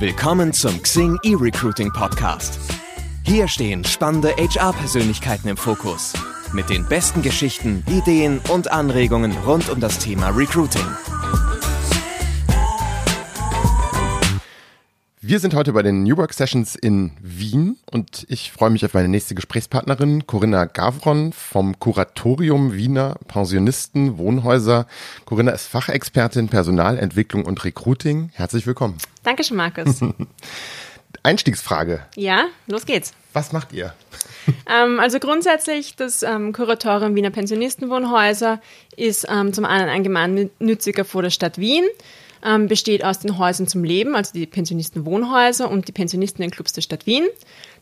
[0.00, 2.58] Willkommen zum Xing eRecruiting Podcast.
[3.22, 6.14] Hier stehen spannende HR-Persönlichkeiten im Fokus.
[6.54, 10.86] Mit den besten Geschichten, Ideen und Anregungen rund um das Thema Recruiting.
[15.30, 18.94] Wir sind heute bei den New Work Sessions in Wien und ich freue mich auf
[18.94, 24.88] meine nächste Gesprächspartnerin Corinna Gavron vom Kuratorium Wiener Pensionisten Wohnhäuser.
[25.26, 28.30] Corinna ist Fachexpertin Personalentwicklung und Recruiting.
[28.32, 28.98] Herzlich willkommen.
[29.22, 30.00] Dankeschön, Markus.
[31.22, 32.04] Einstiegsfrage.
[32.16, 33.12] Ja, los geht's.
[33.32, 33.94] Was macht ihr?
[34.68, 38.60] Ähm, also grundsätzlich, das ähm, Kuratorium Wiener Pensionistenwohnhäuser
[38.96, 41.84] ist ähm, zum einen ein gemeinnütziger vor der Stadt Wien
[42.44, 47.06] ähm, besteht aus den Häusern zum Leben, also die Pensionistenwohnhäuser und die Pensionistenclubs der Stadt
[47.06, 47.26] Wien.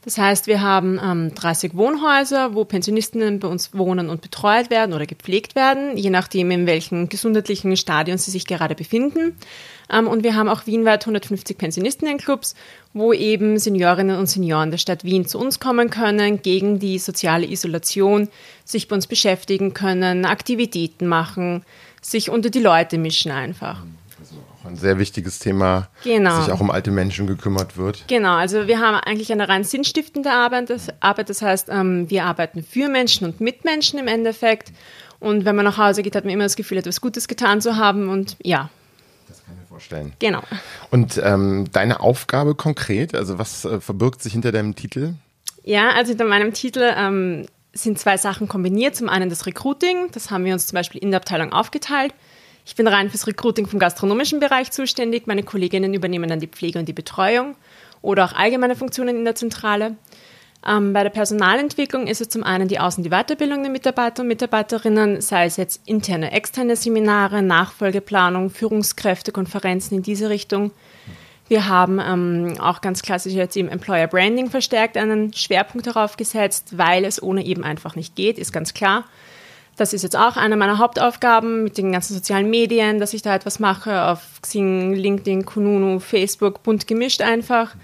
[0.04, 4.94] Das heißt, wir haben ähm, 30 Wohnhäuser, wo Pensionistinnen bei uns wohnen und betreut werden
[4.94, 9.36] oder gepflegt werden, je nachdem, in welchem gesundheitlichen Stadion sie sich gerade befinden.
[9.90, 12.54] Ähm, und wir haben auch wienweit 150 Pensionistinnenclubs,
[12.92, 17.46] wo eben Seniorinnen und Senioren der Stadt Wien zu uns kommen können, gegen die soziale
[17.46, 18.28] Isolation
[18.64, 21.64] sich bei uns beschäftigen können, Aktivitäten machen,
[22.00, 23.82] sich unter die Leute mischen einfach
[24.68, 26.42] ein sehr wichtiges Thema, genau.
[26.42, 28.04] sich auch um alte Menschen gekümmert wird.
[28.06, 30.70] Genau, also wir haben eigentlich eine rein sinnstiftende Arbeit.
[30.70, 34.72] Das, Arbeit, das heißt, ähm, wir arbeiten für Menschen und mit Menschen im Endeffekt.
[35.20, 37.76] Und wenn man nach Hause geht, hat man immer das Gefühl, etwas Gutes getan zu
[37.76, 38.08] haben.
[38.08, 38.70] Und ja.
[39.26, 40.12] Das kann ich mir vorstellen.
[40.20, 40.42] Genau.
[40.90, 45.14] Und ähm, deine Aufgabe konkret, also was äh, verbirgt sich hinter deinem Titel?
[45.64, 48.96] Ja, also hinter meinem Titel ähm, sind zwei Sachen kombiniert.
[48.96, 52.14] Zum einen das Recruiting, das haben wir uns zum Beispiel in der Abteilung aufgeteilt.
[52.68, 55.26] Ich bin rein fürs Recruiting vom gastronomischen Bereich zuständig.
[55.26, 57.56] Meine Kolleginnen übernehmen dann die Pflege und die Betreuung
[58.02, 59.96] oder auch allgemeine Funktionen in der Zentrale.
[60.66, 64.20] Ähm, bei der Personalentwicklung ist es zum einen die Außen- und die Weiterbildung der Mitarbeiter
[64.20, 70.70] und Mitarbeiterinnen, sei es jetzt interne, externe Seminare, Nachfolgeplanung, Führungskräfte, Konferenzen in diese Richtung.
[71.48, 76.76] Wir haben ähm, auch ganz klassisch jetzt im Employer Branding verstärkt einen Schwerpunkt darauf gesetzt,
[76.76, 79.06] weil es ohne eben einfach nicht geht, ist ganz klar.
[79.78, 83.32] Das ist jetzt auch eine meiner Hauptaufgaben mit den ganzen sozialen Medien, dass ich da
[83.36, 87.76] etwas mache auf Xing, LinkedIn, Kununu, Facebook, bunt gemischt einfach.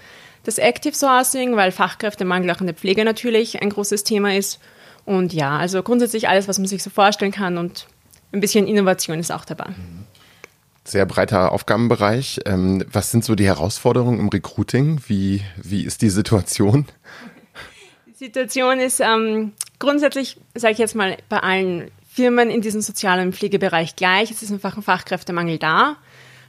[0.42, 4.58] Das Active Sourcing, weil Fachkräftemangel auch in der Pflege natürlich ein großes Thema ist.
[5.04, 7.86] Und ja, also grundsätzlich alles, was man sich so vorstellen kann und
[8.32, 9.66] ein bisschen Innovation ist auch dabei.
[10.82, 12.40] Sehr breiter Aufgabenbereich.
[12.44, 15.00] Ähm, was sind so die Herausforderungen im Recruiting?
[15.06, 16.86] Wie, wie ist die Situation?
[18.14, 23.32] Die Situation ist, ähm, grundsätzlich, sage ich jetzt mal, bei allen Firmen in diesem sozialen
[23.32, 24.30] Pflegebereich gleich.
[24.30, 25.96] Es ist einfach ein Fachkräftemangel da.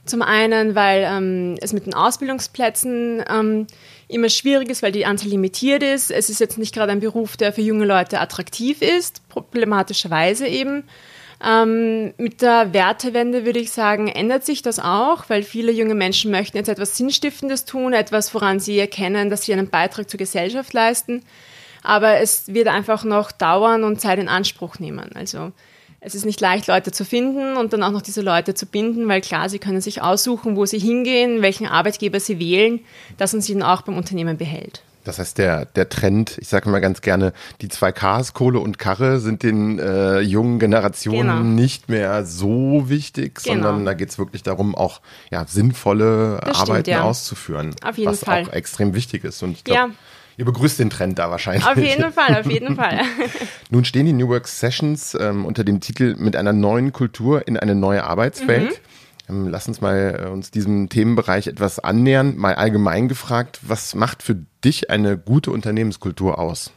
[0.04, 3.66] Zum einen, weil ähm, es mit den Ausbildungsplätzen ähm,
[4.06, 6.12] immer schwierig ist, weil die Anzahl limitiert ist.
[6.12, 10.84] Es ist jetzt nicht gerade ein Beruf, der für junge Leute attraktiv ist, problematischerweise eben.
[11.44, 16.30] Ähm, mit der Wertewende würde ich sagen, ändert sich das auch, weil viele junge Menschen
[16.30, 20.72] möchten jetzt etwas Sinnstiftendes tun, etwas, woran sie erkennen, dass sie einen Beitrag zur Gesellschaft
[20.72, 21.24] leisten
[21.86, 25.10] aber es wird einfach noch dauern und Zeit in Anspruch nehmen.
[25.14, 25.52] Also
[26.00, 29.08] es ist nicht leicht, Leute zu finden und dann auch noch diese Leute zu binden,
[29.08, 32.80] weil klar, sie können sich aussuchen, wo sie hingehen, welchen Arbeitgeber sie wählen,
[33.16, 34.82] dass uns ihn auch beim Unternehmen behält.
[35.06, 38.78] Das heißt, der, der Trend, ich sage immer ganz gerne, die zwei Ks, Kohle und
[38.78, 41.42] Karre, sind den äh, jungen Generationen genau.
[41.42, 43.54] nicht mehr so wichtig, genau.
[43.54, 47.02] sondern da geht es wirklich darum, auch ja, sinnvolle das Arbeiten stimmt, ja.
[47.02, 47.74] auszuführen.
[47.84, 48.44] Auf jeden was Fall.
[48.44, 49.44] auch extrem wichtig ist.
[49.44, 49.96] Und ich glaube, ja.
[50.38, 51.66] Ihr begrüßt den Trend da wahrscheinlich.
[51.66, 53.00] Auf jeden Fall, auf jeden Fall.
[53.70, 57.56] Nun stehen die New Work Sessions ähm, unter dem Titel Mit einer neuen Kultur in
[57.56, 58.70] eine neue Arbeitswelt.
[58.70, 58.74] Mhm.
[59.28, 62.36] Ähm, lass uns mal äh, uns diesem Themenbereich etwas annähern.
[62.36, 66.70] Mal allgemein gefragt, was macht für dich eine gute Unternehmenskultur aus?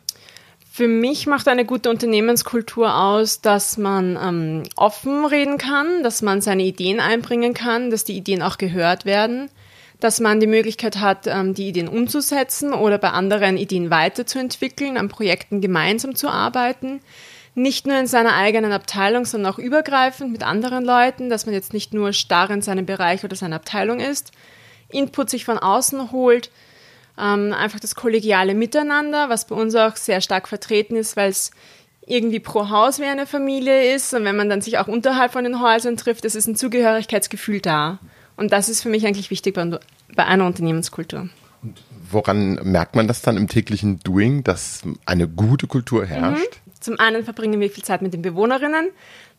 [0.71, 6.39] Für mich macht eine gute Unternehmenskultur aus, dass man ähm, offen reden kann, dass man
[6.39, 9.49] seine Ideen einbringen kann, dass die Ideen auch gehört werden,
[9.99, 15.09] dass man die Möglichkeit hat, ähm, die Ideen umzusetzen oder bei anderen Ideen weiterzuentwickeln, an
[15.09, 17.01] Projekten gemeinsam zu arbeiten.
[17.55, 21.73] Nicht nur in seiner eigenen Abteilung, sondern auch übergreifend mit anderen Leuten, dass man jetzt
[21.73, 24.31] nicht nur starr in seinem Bereich oder seiner Abteilung ist,
[24.91, 26.49] Input sich von außen holt,
[27.19, 31.51] ähm, einfach das kollegiale Miteinander, was bei uns auch sehr stark vertreten ist, weil es
[32.07, 35.43] irgendwie pro Haus wie eine Familie ist und wenn man dann sich auch unterhalb von
[35.43, 37.99] den Häusern trifft, es ist ein Zugehörigkeitsgefühl da.
[38.35, 39.53] Und das ist für mich eigentlich wichtig
[40.15, 41.29] bei einer Unternehmenskultur.
[41.61, 46.43] Und woran merkt man das dann im täglichen Doing, dass eine gute Kultur herrscht?
[46.65, 46.71] Mhm.
[46.79, 48.89] Zum einen verbringen wir viel Zeit mit den Bewohnerinnen.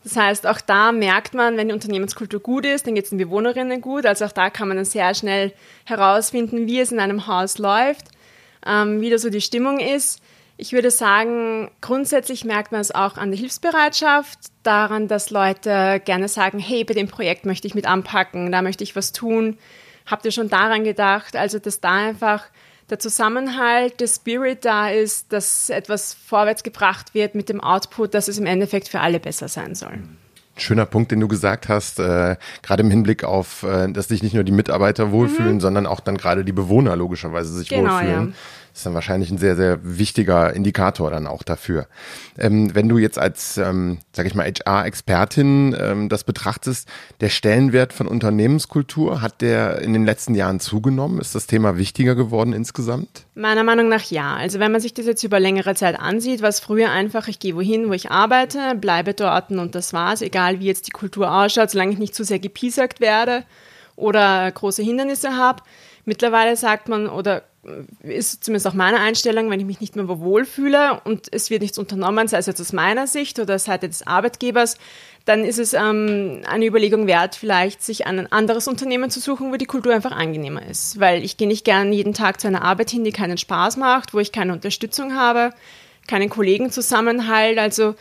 [0.03, 3.19] Das heißt, auch da merkt man, wenn die Unternehmenskultur gut ist, dann geht es den
[3.19, 4.05] Bewohnerinnen gut.
[4.05, 5.53] Also auch da kann man dann sehr schnell
[5.85, 8.05] herausfinden, wie es in einem Haus läuft,
[8.65, 10.21] ähm, wie da so die Stimmung ist.
[10.57, 16.27] Ich würde sagen, grundsätzlich merkt man es auch an der Hilfsbereitschaft, daran, dass Leute gerne
[16.27, 19.57] sagen, hey, bei dem Projekt möchte ich mit anpacken, da möchte ich was tun.
[20.11, 21.35] Habt ihr schon daran gedacht?
[21.35, 22.43] Also, dass da einfach
[22.89, 28.27] der Zusammenhalt, der Spirit da ist, dass etwas vorwärts gebracht wird mit dem Output, dass
[28.27, 29.99] es im Endeffekt für alle besser sein soll.
[30.57, 34.35] Schöner Punkt, den du gesagt hast, äh, gerade im Hinblick auf, äh, dass sich nicht
[34.35, 35.59] nur die Mitarbeiter wohlfühlen, mhm.
[35.61, 38.27] sondern auch dann gerade die Bewohner logischerweise sich genau, wohlfühlen.
[38.31, 38.35] Ja
[38.73, 41.87] ist dann wahrscheinlich ein sehr, sehr wichtiger Indikator dann auch dafür.
[42.37, 46.87] Ähm, wenn du jetzt als, ähm, sag ich mal, HR-Expertin ähm, das betrachtest,
[47.19, 51.19] der Stellenwert von Unternehmenskultur, hat der in den letzten Jahren zugenommen?
[51.19, 53.25] Ist das Thema wichtiger geworden insgesamt?
[53.35, 54.35] Meiner Meinung nach ja.
[54.35, 57.39] Also wenn man sich das jetzt über längere Zeit ansieht, war es früher einfach, ich
[57.39, 61.31] gehe wohin, wo ich arbeite, bleibe dort und das war's, egal wie jetzt die Kultur
[61.31, 63.43] ausschaut, solange ich nicht zu sehr gepiesackt werde
[63.95, 65.63] oder große Hindernisse habe.
[66.05, 67.43] Mittlerweile sagt man oder
[68.01, 71.77] ist zumindest auch meine Einstellung, wenn ich mich nicht mehr wohlfühle und es wird nichts
[71.77, 74.77] unternommen, sei es jetzt aus meiner Sicht oder Seite des Arbeitgebers,
[75.25, 79.57] dann ist es ähm, eine Überlegung wert, vielleicht sich ein anderes Unternehmen zu suchen, wo
[79.57, 80.99] die Kultur einfach angenehmer ist.
[80.99, 84.15] Weil ich gehe nicht gern jeden Tag zu einer Arbeit hin, die keinen Spaß macht,
[84.15, 85.53] wo ich keine Unterstützung habe,
[86.07, 87.59] keinen Kollegenzusammenhalt.
[87.59, 87.93] Also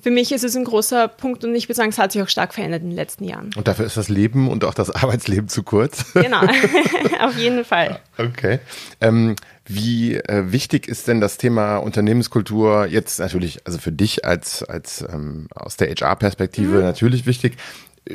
[0.00, 2.28] für mich ist es ein großer Punkt und ich würde sagen, es hat sich auch
[2.28, 3.50] stark verändert in den letzten Jahren.
[3.56, 6.12] Und dafür ist das Leben und auch das Arbeitsleben zu kurz?
[6.14, 6.40] Genau,
[7.20, 8.00] auf jeden Fall.
[8.16, 8.60] Okay.
[9.00, 9.34] Ähm,
[9.66, 15.04] wie äh, wichtig ist denn das Thema Unternehmenskultur jetzt natürlich, also für dich als, als
[15.12, 16.84] ähm, aus der HR-Perspektive mhm.
[16.84, 17.56] natürlich wichtig.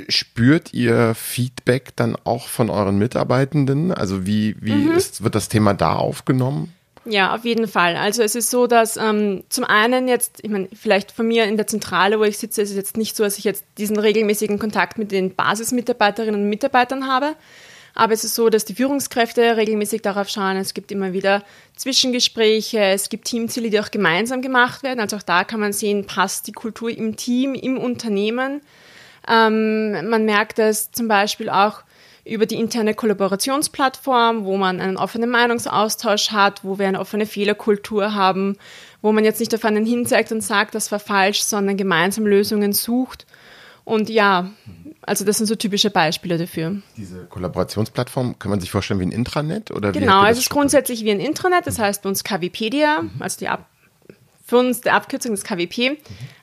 [0.10, 3.92] Spürt ihr Feedback dann auch von euren Mitarbeitenden?
[3.92, 4.92] Also wie, wie mhm.
[4.92, 6.74] ist, wird das Thema da aufgenommen?
[7.06, 7.98] Ja, auf jeden Fall.
[7.98, 11.58] Also es ist so, dass ähm, zum einen jetzt, ich meine, vielleicht von mir in
[11.58, 14.58] der Zentrale, wo ich sitze, ist es jetzt nicht so, dass ich jetzt diesen regelmäßigen
[14.58, 17.36] Kontakt mit den Basismitarbeiterinnen und Mitarbeitern habe.
[17.96, 20.58] Aber es ist so, dass die Führungskräfte regelmäßig darauf schauen.
[20.58, 21.44] Es gibt immer wieder
[21.76, 25.00] Zwischengespräche, es gibt Teamziele, die auch gemeinsam gemacht werden.
[25.00, 28.62] Also auch da kann man sehen, passt die Kultur im Team, im Unternehmen.
[29.28, 31.84] Ähm, man merkt es zum Beispiel auch,
[32.26, 38.14] über die interne Kollaborationsplattform, wo man einen offenen Meinungsaustausch hat, wo wir eine offene Fehlerkultur
[38.14, 38.58] haben,
[39.02, 42.72] wo man jetzt nicht auf einen hinzeigt und sagt, das war falsch, sondern gemeinsam Lösungen
[42.72, 43.26] sucht.
[43.84, 44.50] Und ja,
[45.02, 46.78] also das sind so typische Beispiele dafür.
[46.96, 49.72] Diese Kollaborationsplattform, kann man sich vorstellen wie ein Intranet?
[49.72, 53.12] Oder genau, es ist grundsätzlich wie ein Intranet, das heißt bei uns KWpedia, mhm.
[53.20, 53.68] also die Ab
[54.44, 55.98] für uns die Abkürzung des KWP, mhm.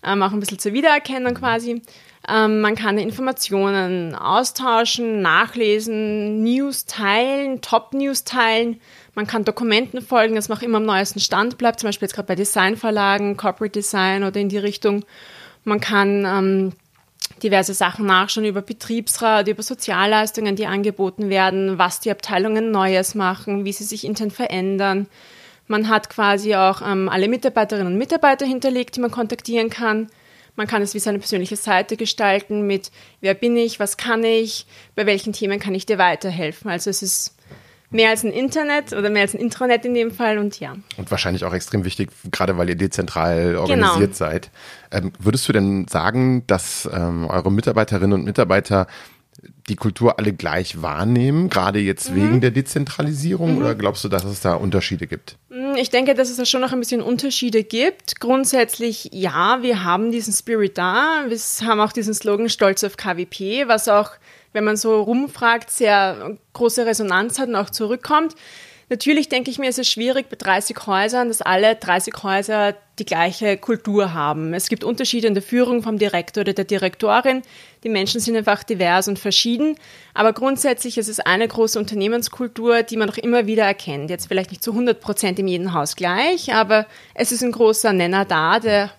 [0.05, 1.83] ähm, auch ein bisschen zur Wiedererkennung quasi.
[2.29, 8.81] Ähm, man kann Informationen austauschen, nachlesen, News teilen, Top-News teilen.
[9.15, 12.15] Man kann Dokumenten folgen, dass man auch immer am neuesten Stand bleibt, zum Beispiel jetzt
[12.15, 15.05] gerade bei Designverlagen, Corporate Design oder in die Richtung.
[15.65, 16.73] Man kann ähm,
[17.43, 23.65] diverse Sachen nachschauen über Betriebsrat, über Sozialleistungen, die angeboten werden, was die Abteilungen Neues machen,
[23.65, 25.07] wie sie sich intern verändern.
[25.71, 30.09] Man hat quasi auch ähm, alle Mitarbeiterinnen und Mitarbeiter hinterlegt, die man kontaktieren kann.
[30.57, 32.91] Man kann es wie seine persönliche Seite gestalten mit,
[33.21, 36.69] wer bin ich, was kann ich, bei welchen Themen kann ich dir weiterhelfen.
[36.69, 37.37] Also es ist
[37.89, 40.75] mehr als ein Internet oder mehr als ein Intranet in dem Fall und ja.
[40.97, 44.13] Und wahrscheinlich auch extrem wichtig, gerade weil ihr dezentral organisiert genau.
[44.13, 44.51] seid.
[44.91, 48.89] Ähm, würdest du denn sagen, dass ähm, eure Mitarbeiterinnen und Mitarbeiter
[49.69, 52.17] die Kultur alle gleich wahrnehmen, gerade jetzt mhm.
[52.17, 53.53] wegen der Dezentralisierung?
[53.53, 53.59] Mhm.
[53.59, 55.37] Oder glaubst du, dass es da Unterschiede gibt?
[55.49, 58.21] Mm, ich denke, dass es da schon noch ein bisschen Unterschiede gibt.
[58.21, 61.25] Grundsätzlich, ja, wir haben diesen Spirit da.
[61.29, 64.13] Wir haben auch diesen Slogan Stolz auf KWP, was auch,
[64.53, 68.35] wenn man so rumfragt, sehr große Resonanz hat und auch zurückkommt.
[68.91, 73.05] Natürlich denke ich mir, es ist schwierig bei 30 Häusern, dass alle 30 Häuser die
[73.05, 74.53] gleiche Kultur haben.
[74.53, 77.43] Es gibt Unterschiede in der Führung vom Direktor oder der Direktorin.
[77.85, 79.77] Die Menschen sind einfach divers und verschieden.
[80.13, 84.11] Aber grundsätzlich ist es eine große Unternehmenskultur, die man auch immer wieder erkennt.
[84.11, 87.93] Jetzt vielleicht nicht zu 100 Prozent in jedem Haus gleich, aber es ist ein großer
[87.93, 88.91] Nenner da, der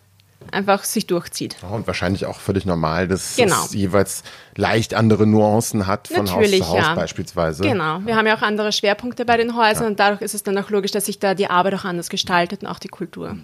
[0.52, 1.58] einfach sich durchzieht.
[1.70, 3.66] und wahrscheinlich auch völlig normal, dass genau.
[3.66, 4.24] es jeweils
[4.56, 6.96] leicht andere Nuancen hat von Natürlich, Haus zu Haus ja.
[6.96, 7.64] beispielsweise.
[7.64, 9.90] Genau, wir haben ja auch andere Schwerpunkte bei den Häusern ja.
[9.90, 12.64] und dadurch ist es dann auch logisch, dass sich da die Arbeit auch anders gestaltet
[12.64, 13.38] und auch die Kultur.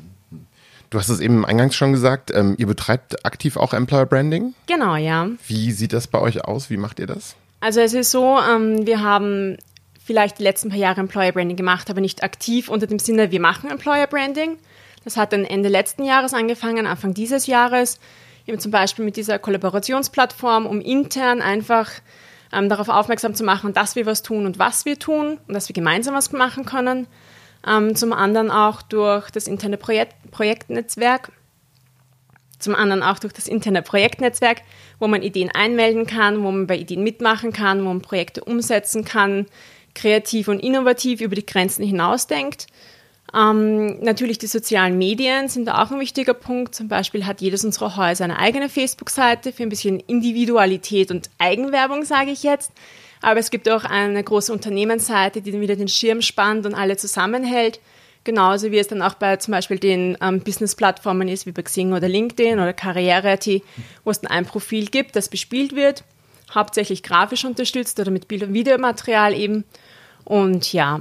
[0.90, 4.54] Du hast es eben eingangs schon gesagt, ähm, ihr betreibt aktiv auch Employer Branding?
[4.68, 5.28] Genau, ja.
[5.46, 6.70] Wie sieht das bei euch aus?
[6.70, 7.36] Wie macht ihr das?
[7.60, 9.58] Also es ist so, ähm, wir haben
[10.08, 13.42] vielleicht die letzten paar Jahre Employer Branding gemacht, aber nicht aktiv unter dem Sinne, wir
[13.42, 14.58] machen Employer Branding.
[15.08, 17.98] Das hat dann Ende letzten Jahres angefangen, Anfang dieses Jahres,
[18.46, 21.90] eben zum Beispiel mit dieser Kollaborationsplattform, um intern einfach
[22.52, 25.70] ähm, darauf aufmerksam zu machen, dass wir was tun und was wir tun und dass
[25.70, 27.08] wir gemeinsam was machen können.
[27.66, 31.32] Ähm, zum anderen auch durch das interne Projekt Projektnetzwerk.
[32.60, 34.58] Zum anderen auch durch das interne Projektnetzwerk,
[35.00, 39.06] wo man Ideen einmelden kann, wo man bei Ideen mitmachen kann, wo man Projekte umsetzen
[39.06, 39.46] kann,
[39.96, 42.68] kreativ und innovativ über die Grenzen hinausdenkt.
[43.36, 46.74] Ähm, natürlich die sozialen Medien sind auch ein wichtiger Punkt.
[46.74, 52.06] Zum Beispiel hat jedes unserer Häuser eine eigene Facebook-Seite für ein bisschen Individualität und Eigenwerbung,
[52.06, 52.72] sage ich jetzt.
[53.22, 56.98] Aber es gibt auch eine große Unternehmensseite, die dann wieder den Schirm spannt und alle
[56.98, 57.80] zusammenhält.
[58.24, 61.94] Genauso wie es dann auch bei zum Beispiel den ähm, Business-Plattformen ist, wie bei Xing
[61.94, 63.48] oder LinkedIn oder Karriere.at,
[64.04, 66.04] wo es dann ein Profil gibt, das bespielt wird,
[66.54, 69.64] hauptsächlich grafisch unterstützt oder mit Bild- und Videomaterial eben.
[70.26, 71.00] Und ja.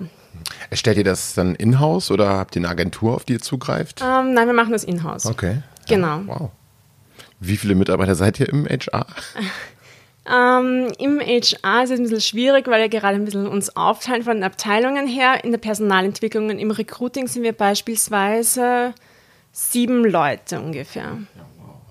[0.71, 4.01] Erstellt ihr das dann in-house oder habt ihr eine Agentur, auf die ihr zugreift?
[4.03, 5.27] Ähm, nein, wir machen das in-house.
[5.27, 5.63] Okay.
[5.89, 6.19] Genau.
[6.19, 6.51] Ja, wow.
[7.41, 9.07] Wie viele Mitarbeiter seid ihr im HR?
[10.29, 14.25] Ähm, Im HR ist es ein bisschen schwierig, weil wir gerade ein bisschen uns aufteilen
[14.25, 15.45] von den Abteilungen her.
[15.45, 18.93] In der Personalentwicklung und im Recruiting sind wir beispielsweise
[19.53, 21.19] sieben Leute ungefähr.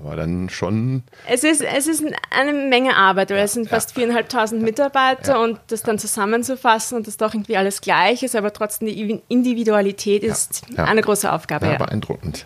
[0.05, 1.03] Aber dann schon.
[1.27, 4.65] Es ist, es ist eine Menge Arbeit, weil ja, es sind fast viereinhalbtausend ja.
[4.65, 5.43] Mitarbeiter ja.
[5.43, 10.23] und das dann zusammenzufassen und das doch irgendwie alles gleich ist, aber trotzdem die Individualität
[10.23, 11.65] ist eine große Aufgabe.
[11.65, 12.45] Ja, beeindruckend.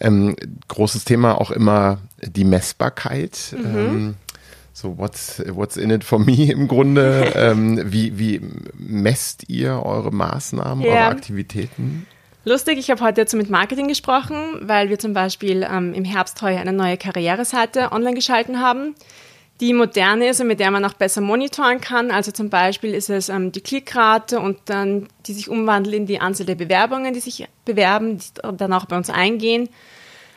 [0.00, 0.34] Ähm,
[0.68, 3.54] großes Thema auch immer die Messbarkeit.
[3.56, 3.76] Mhm.
[3.76, 4.14] Ähm,
[4.72, 7.32] so what's, what's in it for me im Grunde.
[7.34, 8.40] ähm, wie, wie
[8.74, 12.06] messt ihr eure Maßnahmen, eure Aktivitäten?
[12.48, 16.40] Lustig, ich habe heute dazu mit Marketing gesprochen, weil wir zum Beispiel ähm, im Herbst
[16.40, 18.94] heuer eine neue Karriereseite online geschalten haben,
[19.60, 22.10] die modern ist und mit der man auch besser monitoren kann.
[22.10, 26.22] Also zum Beispiel ist es ähm, die Klickrate und dann, die sich umwandelt in die
[26.22, 29.68] Anzahl der Bewerbungen, die sich bewerben, die dann auch bei uns eingehen.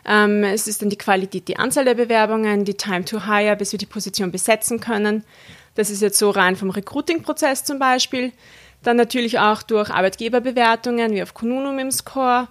[0.06, 3.72] Ähm, es ist dann die Qualität, die Anzahl der Bewerbungen, die Time to Hire, bis
[3.72, 5.24] wir die Position besetzen können.
[5.76, 8.34] Das ist jetzt so rein vom Recruiting-Prozess zum Beispiel.
[8.84, 12.48] Dann natürlich auch durch Arbeitgeberbewertungen wie auf Kununum im Score.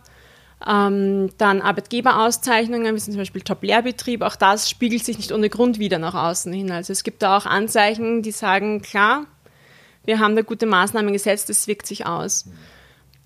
[0.67, 4.23] Ähm, dann Arbeitgeberauszeichnungen, wie zum Beispiel Top-Lehrbetrieb.
[4.23, 6.71] Auch das spiegelt sich nicht ohne Grund wieder nach außen hin.
[6.71, 9.25] Also es gibt da auch Anzeichen, die sagen, klar,
[10.05, 12.47] wir haben da gute Maßnahmen gesetzt, das wirkt sich aus.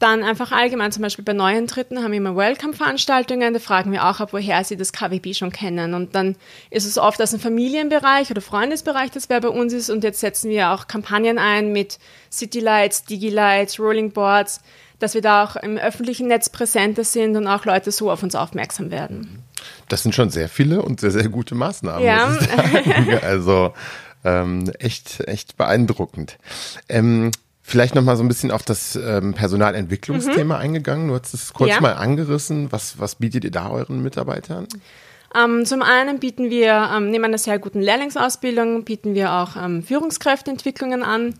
[0.00, 4.06] Dann einfach allgemein, zum Beispiel bei neuen Dritten haben wir immer Welcome-Veranstaltungen, da fragen wir
[4.06, 5.94] auch ab, woher sie das KWB schon kennen.
[5.94, 6.36] Und dann
[6.70, 9.90] ist es oft aus dem Familienbereich oder Freundesbereich, das wer bei uns ist.
[9.90, 11.98] Und jetzt setzen wir auch Kampagnen ein mit
[12.30, 14.60] Citylights, Digilights, Rolling Boards,
[14.98, 18.34] dass wir da auch im öffentlichen Netz präsenter sind und auch Leute so auf uns
[18.34, 19.44] aufmerksam werden.
[19.88, 22.04] Das sind schon sehr viele und sehr, sehr gute Maßnahmen.
[22.04, 22.36] Ja.
[23.22, 23.72] also
[24.24, 26.38] ähm, echt, echt beeindruckend.
[26.88, 27.30] Ähm,
[27.66, 30.60] Vielleicht noch mal so ein bisschen auf das ähm, Personalentwicklungsthema mhm.
[30.60, 31.08] eingegangen.
[31.08, 31.80] Du hast es kurz ja.
[31.80, 32.70] mal angerissen.
[32.70, 34.68] Was, was bietet ihr da euren Mitarbeitern?
[35.34, 39.82] Ähm, zum einen bieten wir ähm, neben einer sehr guten Lehrlingsausbildung bieten wir auch ähm,
[39.82, 41.34] Führungskräfteentwicklungen an.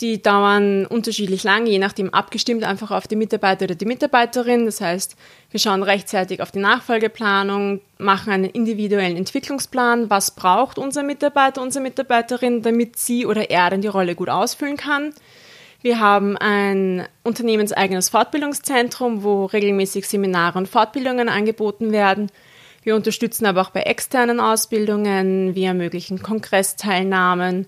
[0.00, 4.66] Die dauern unterschiedlich lang, je nachdem abgestimmt einfach auf die Mitarbeiter oder die Mitarbeiterin.
[4.66, 5.14] Das heißt,
[5.52, 10.10] wir schauen rechtzeitig auf die Nachfolgeplanung, machen einen individuellen Entwicklungsplan.
[10.10, 14.76] Was braucht unser Mitarbeiter, unsere Mitarbeiterin, damit sie oder er dann die Rolle gut ausfüllen
[14.76, 15.14] kann?
[15.84, 22.30] Wir haben ein unternehmenseigenes Fortbildungszentrum, wo regelmäßig Seminare und Fortbildungen angeboten werden.
[22.84, 27.66] Wir unterstützen aber auch bei externen Ausbildungen, wir ermöglichen Kongressteilnahmen.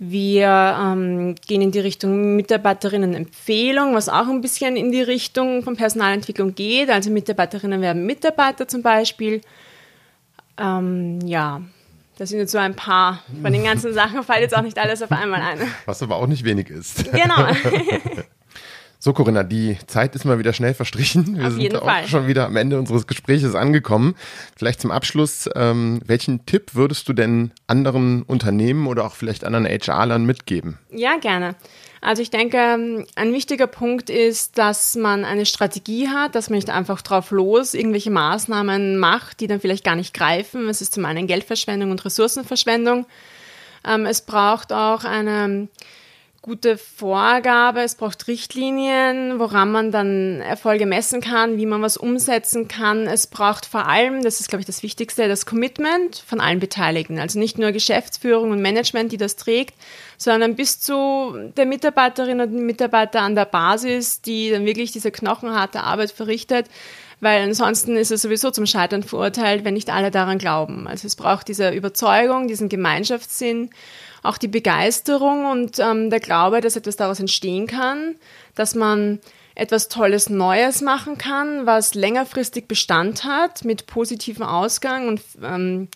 [0.00, 0.48] Wir
[0.82, 6.56] ähm, gehen in die Richtung Mitarbeiterinnenempfehlung, was auch ein bisschen in die Richtung von Personalentwicklung
[6.56, 6.90] geht.
[6.90, 9.42] Also Mitarbeiterinnen werden Mitarbeiter zum Beispiel.
[10.58, 11.62] Ähm, ja,
[12.18, 15.02] das sind jetzt so ein paar von den ganzen Sachen, fällt jetzt auch nicht alles
[15.02, 15.60] auf einmal ein.
[15.86, 17.10] Was aber auch nicht wenig ist.
[17.12, 17.46] Genau.
[19.00, 21.38] So, Corinna, die Zeit ist mal wieder schnell verstrichen.
[21.38, 22.08] Wir Auf sind auch Fall.
[22.08, 24.16] schon wieder am Ende unseres Gespräches angekommen.
[24.56, 29.66] Vielleicht zum Abschluss, ähm, welchen Tipp würdest du denn anderen Unternehmen oder auch vielleicht anderen
[29.66, 30.78] HR-Lern mitgeben?
[30.90, 31.54] Ja, gerne.
[32.00, 36.70] Also ich denke, ein wichtiger Punkt ist, dass man eine Strategie hat, dass man nicht
[36.70, 40.68] einfach drauf los irgendwelche Maßnahmen macht, die dann vielleicht gar nicht greifen.
[40.68, 43.06] Es ist zum einen Geldverschwendung und Ressourcenverschwendung.
[43.84, 45.68] Ähm, es braucht auch eine
[46.40, 52.68] gute Vorgabe, es braucht Richtlinien, woran man dann Erfolge messen kann, wie man was umsetzen
[52.68, 53.06] kann.
[53.06, 57.18] Es braucht vor allem, das ist, glaube ich, das Wichtigste, das Commitment von allen Beteiligten.
[57.18, 59.74] Also nicht nur Geschäftsführung und Management, die das trägt,
[60.16, 65.82] sondern bis zu der Mitarbeiterin und Mitarbeiter an der Basis, die dann wirklich diese knochenharte
[65.82, 66.66] Arbeit verrichtet
[67.20, 70.86] weil ansonsten ist es sowieso zum Scheitern verurteilt, wenn nicht alle daran glauben.
[70.86, 73.70] Also es braucht diese Überzeugung, diesen Gemeinschaftssinn
[74.22, 78.16] auch die Begeisterung und ähm, der Glaube, dass etwas daraus entstehen kann,
[78.54, 79.20] dass man
[79.54, 85.88] etwas Tolles Neues machen kann, was längerfristig Bestand hat, mit positivem Ausgang und ähm,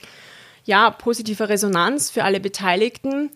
[0.65, 3.31] ja, positiver Resonanz für alle Beteiligten.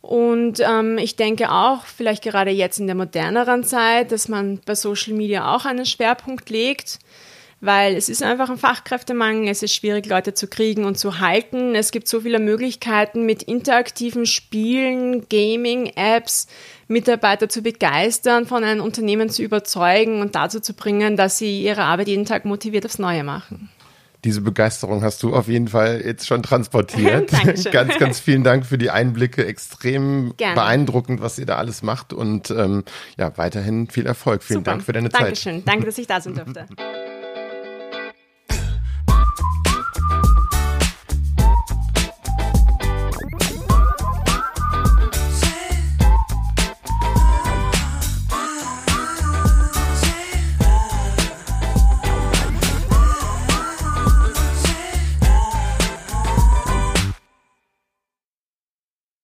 [0.00, 4.74] Und ähm, ich denke auch, vielleicht gerade jetzt in der moderneren Zeit, dass man bei
[4.74, 6.98] Social Media auch einen Schwerpunkt legt
[7.60, 11.74] weil es ist einfach ein Fachkräftemangel, es ist schwierig, Leute zu kriegen und zu halten.
[11.74, 16.46] Es gibt so viele Möglichkeiten mit interaktiven Spielen, Gaming, Apps,
[16.86, 21.82] Mitarbeiter zu begeistern, von einem Unternehmen zu überzeugen und dazu zu bringen, dass sie ihre
[21.82, 23.68] Arbeit jeden Tag motiviert aufs Neue machen.
[24.24, 27.32] Diese Begeisterung hast du auf jeden Fall jetzt schon transportiert.
[27.32, 27.72] Dankeschön.
[27.72, 29.46] ganz, ganz vielen Dank für die Einblicke.
[29.46, 30.56] Extrem Gerne.
[30.56, 32.12] beeindruckend, was ihr da alles macht.
[32.12, 32.82] Und ähm,
[33.16, 34.42] ja, weiterhin viel Erfolg.
[34.42, 34.72] Vielen Super.
[34.72, 35.58] Dank für deine Dankeschön.
[35.58, 35.68] Zeit.
[35.68, 36.66] Danke, dass ich da sein durfte.